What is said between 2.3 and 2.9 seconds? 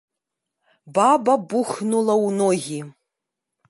ногі.